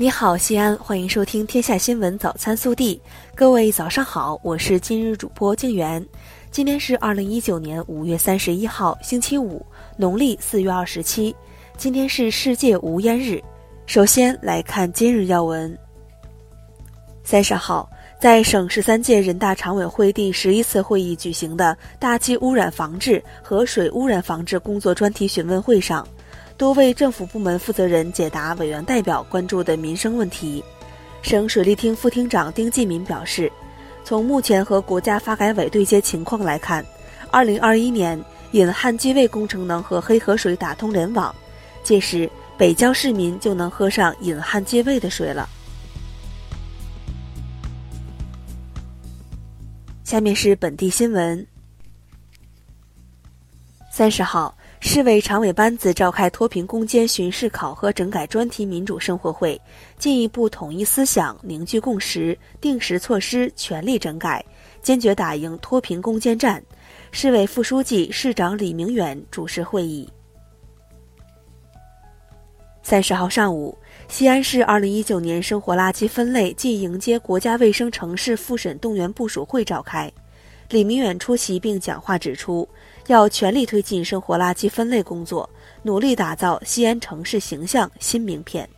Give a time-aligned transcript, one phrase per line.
[0.00, 2.94] 你好，西安，欢迎收听《天下新闻早餐速递》。
[3.34, 6.06] 各位早上好，我是今日主播静媛。
[6.52, 9.60] 今天是二零一九年五月三十一号，星期五，
[9.96, 11.34] 农历四月二十七。
[11.76, 13.42] 今天是世界无烟日。
[13.86, 15.76] 首先来看今日要闻。
[17.24, 26.06] 三十号，在省十三届人大常委会第十一次会议举行的大气污染防治和水污染防治工作专题询问会上。
[26.58, 30.62] 多位政府部门负责人解答委员代表关注的民生问题。
[31.22, 33.50] 省水利厅副厅长丁继民表示，
[34.04, 36.84] 从目前和国家发改委对接情况来看，
[37.30, 41.32] 二零二一年引汉济渭工程能和黑河水打通联网，
[41.84, 45.48] 届时北郊市民就能喝上引汉济渭的水了。
[50.02, 51.46] 下面是本地新闻。
[53.92, 54.57] 三十号。
[54.80, 59.60] 市委常委班子召开脱贫攻坚巡视考核整改专题民主生活会，
[59.98, 64.44] 进一步统一思想、凝聚共识，定实措施，全力整改，
[64.80, 66.62] 坚决打赢脱贫攻坚战。
[67.10, 70.08] 市委副书记、市长李明远主持会议。
[72.82, 73.76] 三十号上午，
[74.08, 80.10] 西安市二零一九年生活垃圾分类暨迎接国家卫生城市复审动员部署会召开，
[80.70, 82.68] 李明远出席并讲话指出。
[83.06, 85.48] 要全力推进生活垃圾分类工作，
[85.82, 88.68] 努力打造西安城市形象新名片。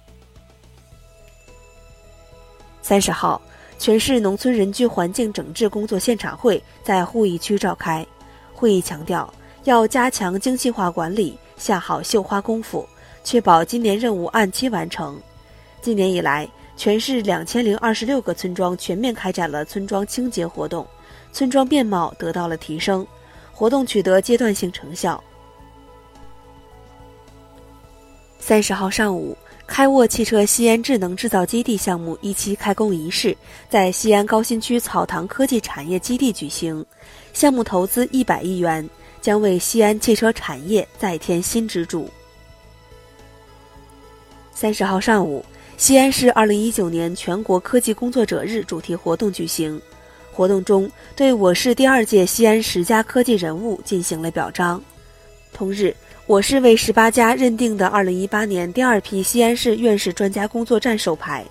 [2.80, 3.42] 三十号，
[3.77, 8.06] 全市农村人居环境整治工作现场会在鄠邑区召开。
[8.54, 12.88] 会议强调，要加强精细化管理，下好绣花功夫，
[13.25, 15.20] 确保今年任务按期完成。
[15.82, 20.86] 今年以来，全市两千零二十六个村庄全面开展了村庄清洁活动，
[21.33, 23.06] 村庄面貌得到了提升。
[23.53, 25.23] 活动取得阶段性成效。
[28.39, 33.37] 三十号上午，开沃汽车西安智能制造基地项目一期开工仪式
[33.69, 36.82] 在西安高新区草堂科技产业基地举行，
[37.34, 38.88] 项目投资一百亿元，
[39.21, 42.09] 将为西安汽车产业再添新支柱。
[44.54, 45.44] 三十号上午，
[45.77, 49.78] 西安市二零一九年全国科技工作者日主题活动举行。
[50.32, 54.82] 活动中，对我市第二届西安十佳科技人物进行了表彰。
[55.52, 55.94] 同日，
[56.26, 61.44] 我市为十八家认定的二零一八年第二批西安市院士专家工作站授牌。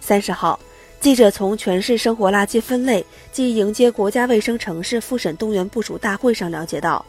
[0.00, 0.58] 三十号，
[0.98, 7.04] 记者从全市生活垃圾分类暨迎接国家卫生城市复审动员部署大会上了解到，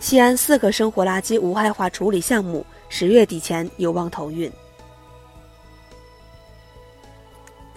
[0.00, 4.50] 西安四个生活垃圾无害化处理项目十月底前有望投运。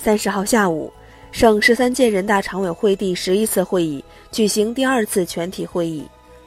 [0.04, 0.92] 三十号下午，
[1.32, 6.04] 省十三届人大常委会第十一次会议举行第二次全体会议，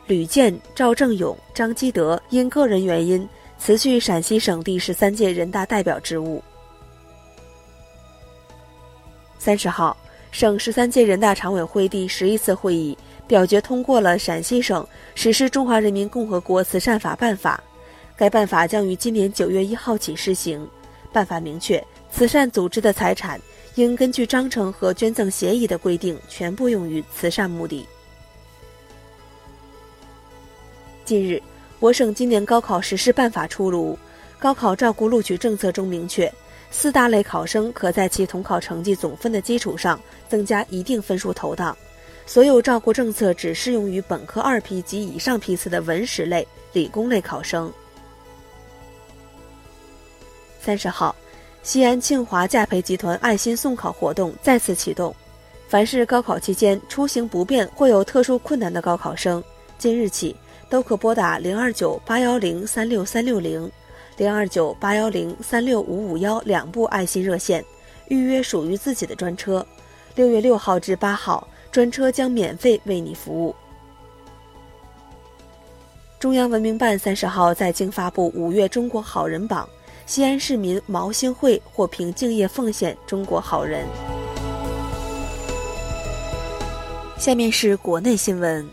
[0.09, 6.43] 吕健、赵正永、张基德因个人原因辞去陕西省第十三届人大代表职务。
[9.39, 9.97] 三十号，
[10.33, 12.99] 省十三届人大常委会第十一次会议
[13.29, 14.85] 表决通过了陕西省
[15.15, 17.63] 实施《中华人民共和国慈善法》办法，
[18.17, 20.69] 该办法将于今年九月一号起施行。
[21.13, 21.81] 办法明确。
[22.17, 23.41] 慈善组织的财产
[23.75, 27.85] 应根据章程和捐赠协议的规定，全部用于慈善目的。
[31.05, 31.43] 近日，
[31.81, 33.99] 我省今年高考实施办法出炉，
[34.39, 36.33] 高考照顾录取政策中明确，
[36.71, 41.77] 四大类考生可在其统考成绩总分的基础上增加一定分数投档，
[42.27, 47.73] 所有照顾政策只适用于本科二批及以上批次的文史类、理工类考生。
[50.61, 51.13] 三十号。
[51.65, 55.17] 西安庆华驾培集团爱心送考活动再次启动，
[55.67, 59.43] 凡是高考期间出行不便或有特殊困难的高考生，
[59.79, 60.37] 今日起
[60.69, 63.69] 都可拨打零二九八幺零三六三六零、
[64.19, 67.65] 零二九八幺零三六五五幺两部爱心热线，
[68.09, 69.67] 预约属于自己的专车。
[70.17, 73.57] 六月六号至八号，专车将免费为你服务。
[76.21, 79.67] 中央文明办三十号在京发布五月中国好人榜。
[80.07, 83.87] 西安市民毛兴慧获评敬业奉献中国好人。
[87.17, 88.67] 下面是国内新闻。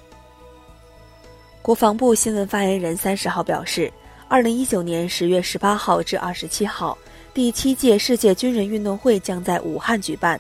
[1.61, 3.91] 国防部新闻发言人三十号表示，
[4.27, 6.97] 二零一九年十月十八号至二十七号，
[7.33, 10.39] 第七届世界军人运动会将在武汉举办。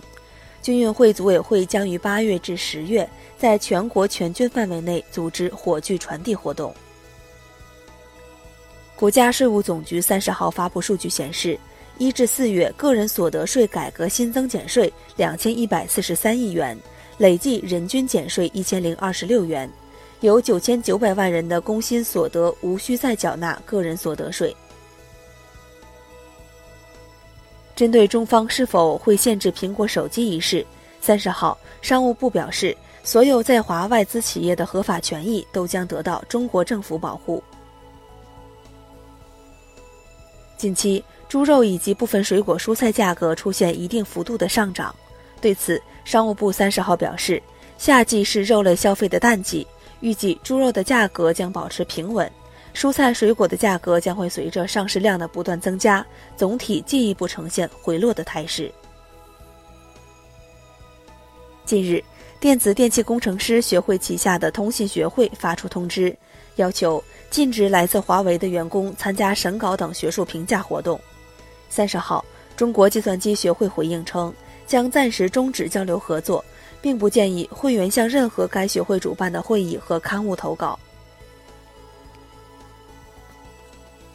[0.61, 6.75] 军运会组委会将于八月至十月，在全国全军范围内组织火炬传递活动。
[9.01, 11.59] 国家税务总局三十号发布数据显示，
[11.97, 16.77] 一至四月个人所得税改革新增减税两千一百四十三亿元，
[17.17, 19.67] 累计人均减税一千零二十六元，
[20.19, 24.55] 有九千九百万人的工薪所得无需再缴纳个人所得税。
[27.75, 30.63] 针对中方是否会限制苹果手机一事，
[30.99, 37.43] 三十号，商务部表示，所有在华外资企业的合法权益都将得到中国政府保护。
[40.61, 44.95] 近期，猪肉以及部分水果蔬菜价格出现一定幅度的上涨，
[45.41, 47.41] 对此，商务部三十号表示，
[47.79, 49.65] 夏季是肉类消费的淡季，
[50.01, 52.31] 预计猪肉的价格将保持平稳。
[52.75, 56.05] 蔬菜水果的价格将会随着上市量的不断增加，
[56.37, 58.71] 总体进一步呈现回落的态势。
[61.65, 62.03] 近日，
[62.39, 66.15] 电子电气工程师学会旗下的通信学会发出通知，
[66.57, 70.99] 要求禁止来自华为的员工参加审稿等学术评价活动。
[71.69, 72.23] 三十号，
[72.57, 74.31] 中国计算机学会回应称，
[74.67, 76.43] 将暂时终止交流合作，
[76.81, 80.77] 并不建议会员向任何该学会主办的会议和刊物投稿。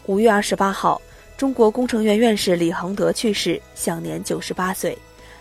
[0.04, 1.00] 五月二十八号，
[1.38, 4.96] 中国工程院院士李恒德去世，享年九十八岁。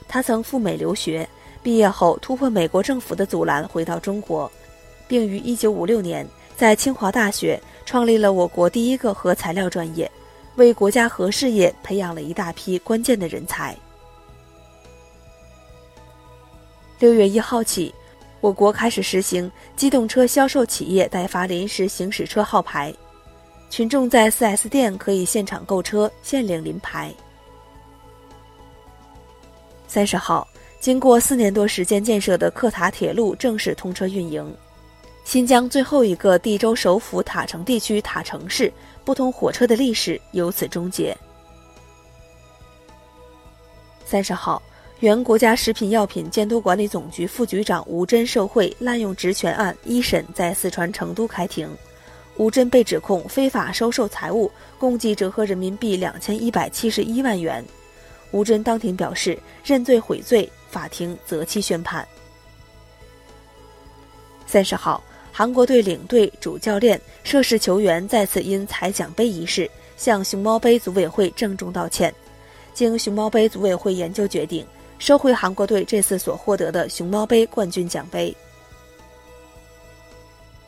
[0.08, 1.28] 他曾赴美留学，
[1.62, 4.50] 毕业后突破美国政府的阻拦，回到中国，
[5.10, 6.26] 并于一九五六年
[6.58, 10.10] 在清华大学创立了我国第一个核材料专业，
[10.56, 13.76] 为国家核事业培养了一大批关键的人才。
[16.98, 17.94] 六月一号起，
[18.40, 22.94] 我国开始实行机动车销售企业代发临时行驶车号牌。
[23.70, 27.14] 群众在 4S 店可以现场购车，现领临牌。
[29.88, 30.48] 三十号，
[30.80, 34.56] 经过四年多时间建设的克塔铁路正式通车运营，
[35.26, 38.72] 新疆最后一个地州首府塔城地区塔城市
[39.04, 41.18] 不通火车的历史由此终结。
[44.06, 44.62] 三十号，
[45.00, 51.68] 原国家食品药品监督管理总局副局长吴珍受贿滥用职权案一审在四川成都开庭。
[52.38, 57.66] 吴真被指控非法收受财物，共计折合人民币两千一百七十一万元。
[58.30, 62.08] 吴真当庭表示认罪悔罪，法庭择期宣判。
[64.46, 65.04] 三十号，
[65.38, 72.16] 韩国队领队、主教练、涉事球员再次因踩奖杯一事向熊猫杯组委会郑重道歉。
[72.74, 74.66] 经熊猫杯组委会研究决定，
[74.98, 78.34] 收回韩国队这次所获得的熊猫杯冠军奖杯。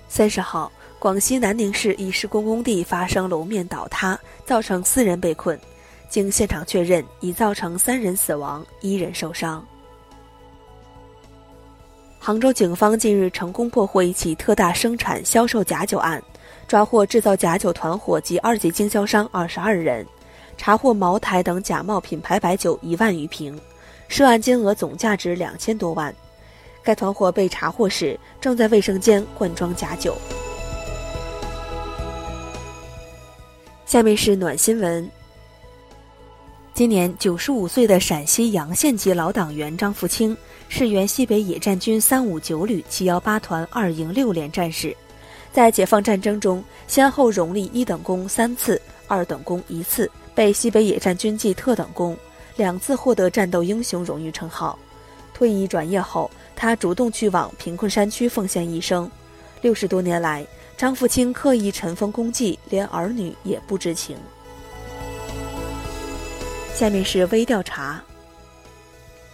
[0.10, 0.70] 三十号。
[1.00, 5.58] 广西南宁市一施工工地发生楼面倒塌，造成四人被困。
[6.10, 9.66] 经现场确认，已造成三人死亡，一人受伤。
[12.28, 16.22] 杭州警方近日成功破获一起特大生产销售假酒案，
[16.68, 20.06] 抓获制造假酒团伙及二级经销商二十二人，
[20.58, 23.58] 查获茅台等假冒品牌白酒一万余瓶，
[24.10, 26.14] 涉案金额总价值两千多万。
[26.84, 30.14] 该团伙被查获时正在卫生间灌装假酒。
[33.86, 35.10] 下面是暖新闻。
[36.78, 40.38] 今年九十五岁的陕西洋县籍老党员张富清
[40.70, 44.96] 是原西北野战军三五九旅七幺八团二营六连战士，
[45.52, 52.16] 在解放战争中先后荣立一等功三次、二等功一次，被西北野战军记特等功，
[52.58, 54.78] 两次获得战斗英雄荣誉称号。
[55.34, 59.10] 退役转业后，他主动去往贫困山区奉献一生，
[59.64, 60.46] 六十多年来。
[60.78, 64.16] 张富清刻意尘封功绩，连儿女也不知情。
[66.78, 68.00] 下面是微调查。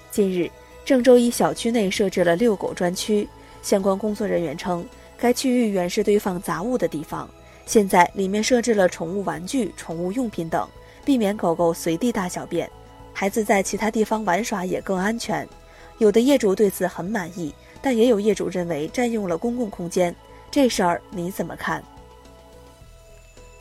[0.10, 0.50] 近日，
[0.86, 3.28] 郑州一小区内设置了遛狗专区，
[3.62, 7.30] 相关工作人员称，该区域原是堆放杂物的地方，
[7.66, 10.66] 现在里面设置了宠物玩具、宠物用品等，
[11.04, 12.72] 避免狗狗随地大小便，
[13.12, 15.46] 孩子在其他地方玩耍也更安全。
[15.98, 20.16] 有的业主对此很满意，但也有业主认为占用了公共空间。
[20.50, 21.84] 这事儿你怎么看？